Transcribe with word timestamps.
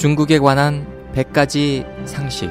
중국에 0.00 0.38
관한 0.38 0.86
100가지 1.12 1.84
상식. 2.06 2.50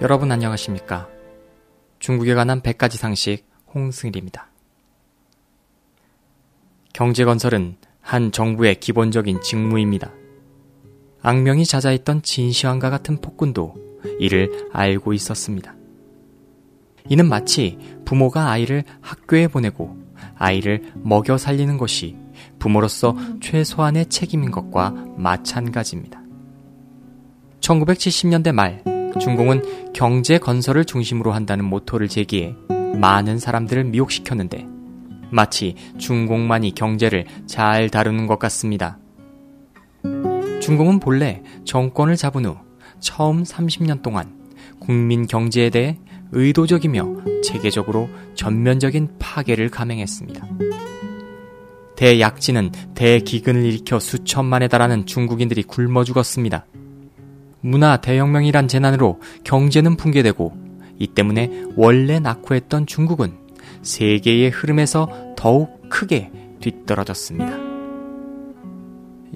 여러분 0.00 0.32
안녕하십니까? 0.32 1.10
중국에 1.98 2.32
관한 2.32 2.62
100가지 2.62 2.92
상식 2.92 3.44
홍승일입니다. 3.74 4.48
경제 6.94 7.26
건설은 7.26 7.76
한 8.00 8.32
정부의 8.32 8.76
기본적인 8.80 9.42
직무입니다. 9.42 10.10
악명이 11.22 11.64
잦아있던 11.64 12.22
진시황과 12.22 12.90
같은 12.90 13.20
폭군도 13.20 13.74
이를 14.18 14.68
알고 14.72 15.12
있었습니다. 15.12 15.74
이는 17.08 17.28
마치 17.28 17.78
부모가 18.04 18.50
아이를 18.50 18.84
학교에 19.00 19.48
보내고 19.48 19.96
아이를 20.36 20.92
먹여 21.02 21.36
살리는 21.36 21.76
것이 21.76 22.16
부모로서 22.58 23.16
최소한의 23.40 24.06
책임인 24.06 24.50
것과 24.50 24.94
마찬가지입니다. 25.16 26.20
1970년대 27.60 28.52
말 28.52 28.82
중공은 29.20 29.92
경제 29.92 30.38
건설을 30.38 30.84
중심으로 30.84 31.32
한다는 31.32 31.64
모토를 31.64 32.08
제기해 32.08 32.54
많은 32.94 33.38
사람들을 33.38 33.84
미혹시켰는데 33.84 34.66
마치 35.30 35.74
중공만이 35.98 36.74
경제를 36.74 37.26
잘 37.46 37.88
다루는 37.88 38.26
것 38.26 38.38
같습니다. 38.38 38.98
중공은 40.60 41.00
본래 41.00 41.42
정권을 41.64 42.16
잡은 42.16 42.44
후 42.46 42.56
처음 43.00 43.42
30년 43.42 44.02
동안 44.02 44.38
국민 44.78 45.26
경제에 45.26 45.70
대해 45.70 45.98
의도적이며 46.32 47.42
체계적으로 47.42 48.08
전면적인 48.34 49.16
파괴를 49.18 49.70
감행했습니다. 49.70 50.46
대약진은 51.96 52.72
대기근을 52.94 53.64
일으켜 53.64 53.98
수천만에 53.98 54.68
달하는 54.68 55.06
중국인들이 55.06 55.62
굶어 55.64 56.04
죽었습니다. 56.04 56.66
문화 57.60 57.98
대혁명이란 57.98 58.68
재난으로 58.68 59.20
경제는 59.44 59.96
붕괴되고 59.96 60.52
이 60.98 61.08
때문에 61.08 61.64
원래 61.76 62.18
낙후했던 62.18 62.86
중국은 62.86 63.36
세계의 63.82 64.50
흐름에서 64.50 65.34
더욱 65.36 65.88
크게 65.90 66.30
뒤떨어졌습니다. 66.60 67.69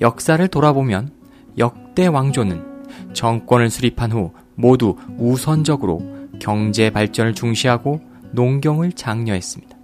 역사를 0.01 0.47
돌아보면 0.47 1.11
역대 1.59 2.07
왕조는 2.07 3.13
정권을 3.13 3.71
수립한 3.71 4.13
후 4.13 4.33
모두 4.55 4.97
우선적으로 5.19 6.03
경제 6.41 6.91
발전을 6.91 7.35
중시하고 7.35 8.01
농경을 8.33 8.93
장려했습니다. 8.93 9.77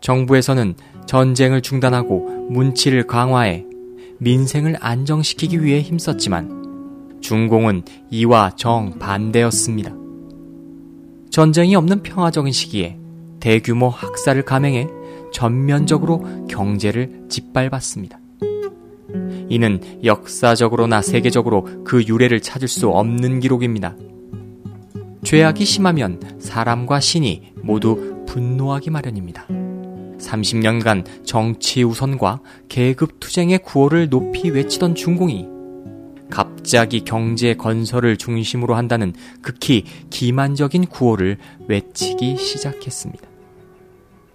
정부에서는 0.00 0.74
전쟁을 1.06 1.62
중단하고 1.62 2.48
문치를 2.50 3.06
강화해 3.06 3.64
민생을 4.18 4.76
안정시키기 4.80 5.62
위해 5.62 5.80
힘썼지만 5.80 7.18
중공은 7.20 7.82
이와 8.10 8.52
정반대였습니다. 8.56 9.92
전쟁이 11.30 11.76
없는 11.76 12.02
평화적인 12.02 12.52
시기에 12.52 12.98
대규모 13.40 13.88
학살을 13.88 14.44
감행해 14.44 14.88
전면적으로 15.32 16.46
경제를 16.48 17.26
짓밟았습니다. 17.28 18.18
이는 19.48 19.80
역사적으로나 20.04 21.02
세계적으로 21.02 21.84
그 21.84 22.04
유래를 22.04 22.40
찾을 22.40 22.68
수 22.68 22.88
없는 22.88 23.40
기록입니다. 23.40 23.96
죄악이 25.24 25.64
심하면 25.64 26.20
사람과 26.38 27.00
신이 27.00 27.52
모두 27.62 28.24
분노하기 28.26 28.90
마련입니다. 28.90 29.46
30년간 30.18 31.24
정치 31.24 31.82
우선과 31.82 32.40
계급 32.68 33.20
투쟁의 33.20 33.60
구호를 33.60 34.08
높이 34.10 34.50
외치던 34.50 34.94
중공이 34.94 35.46
갑자기 36.30 37.04
경제 37.04 37.54
건설을 37.54 38.16
중심으로 38.16 38.74
한다는 38.74 39.14
극히 39.40 39.84
기만적인 40.10 40.86
구호를 40.86 41.38
외치기 41.68 42.36
시작했습니다. 42.36 43.26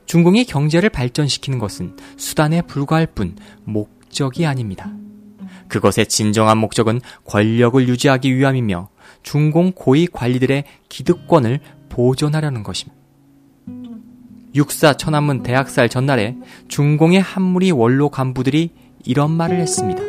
중공이 0.05 0.45
경제를 0.45 0.89
발전시키는 0.89 1.59
것은 1.59 1.95
수단에 2.17 2.61
불과할 2.61 3.07
뿐 3.07 3.35
목 3.63 4.02
적이 4.13 4.45
아닙니다. 4.45 4.91
그것의 5.67 6.07
진정한 6.07 6.57
목적은 6.57 7.01
권력을 7.25 7.87
유지하기 7.87 8.35
위함이며 8.35 8.89
중공 9.23 9.71
고위 9.73 10.07
관리들의 10.07 10.65
기득권을 10.89 11.59
보존하려는 11.89 12.63
것입니다. 12.63 13.01
육사 14.55 14.93
천안문 14.93 15.41
대학살 15.41 15.89
전날에 15.89 16.37
중공의 16.67 17.21
한무리 17.21 17.71
원로 17.71 18.09
간부들이 18.09 18.71
이런 19.03 19.31
말을 19.31 19.59
했습니다. 19.59 20.01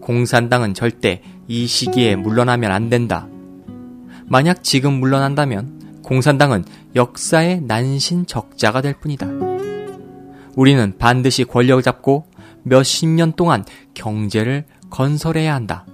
공산당은 0.00 0.74
절대 0.74 1.22
이 1.46 1.66
시기에 1.66 2.16
물러나면 2.16 2.70
안 2.70 2.90
된다. 2.90 3.26
만약 4.26 4.62
지금 4.62 4.94
물러난다면 4.94 6.00
공산당은 6.02 6.64
역사의 6.94 7.62
난신 7.62 8.26
적자가 8.26 8.80
될 8.82 8.94
뿐이다. 8.94 9.26
우리는 10.56 10.96
반드시 10.98 11.44
권력을 11.44 11.82
잡고 11.82 12.26
몇십 12.62 13.08
년 13.08 13.32
동안 13.32 13.64
경제를 13.94 14.66
건설해야 14.90 15.54
한다. 15.54 15.86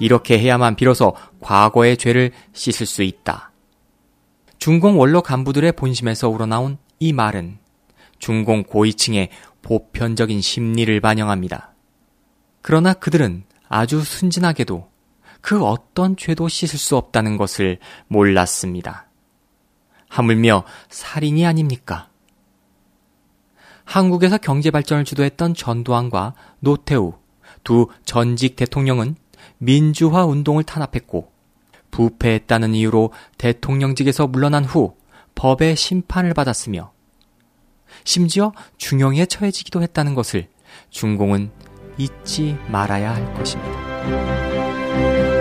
이렇게 0.00 0.38
해야만 0.38 0.76
비로소 0.76 1.14
과거의 1.40 1.96
죄를 1.96 2.32
씻을 2.52 2.86
수 2.86 3.02
있다. 3.02 3.52
중공 4.58 4.98
원로 4.98 5.22
간부들의 5.22 5.72
본심에서 5.72 6.28
우러나온 6.28 6.78
이 6.98 7.12
말은 7.12 7.58
중공 8.18 8.64
고위층의 8.64 9.30
보편적인 9.62 10.40
심리를 10.40 11.00
반영합니다. 11.00 11.74
그러나 12.62 12.92
그들은 12.94 13.44
아주 13.68 14.00
순진하게도 14.02 14.90
그 15.40 15.64
어떤 15.64 16.16
죄도 16.16 16.48
씻을 16.48 16.78
수 16.78 16.96
없다는 16.96 17.36
것을 17.36 17.78
몰랐습니다. 18.08 19.06
하물며 20.08 20.64
살인이 20.88 21.44
아닙니까? 21.46 22.08
한국에서 23.86 24.36
경제 24.36 24.70
발전을 24.70 25.04
주도했던 25.04 25.54
전두환과 25.54 26.34
노태우 26.60 27.14
두 27.64 27.88
전직 28.04 28.56
대통령은 28.56 29.16
민주화 29.58 30.26
운동을 30.26 30.64
탄압했고 30.64 31.32
부패했다는 31.90 32.74
이유로 32.74 33.12
대통령직에서 33.38 34.26
물러난 34.26 34.64
후 34.64 34.96
법의 35.34 35.76
심판을 35.76 36.34
받았으며 36.34 36.92
심지어 38.04 38.52
중형에 38.76 39.26
처해지기도 39.26 39.82
했다는 39.82 40.14
것을 40.14 40.48
중공은 40.90 41.50
잊지 41.96 42.58
말아야 42.68 43.14
할 43.14 43.34
것입니다. 43.34 45.35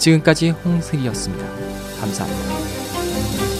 지금까지 0.00 0.50
홍슬이었습니다. 0.50 1.46
감사합니다. 2.00 3.59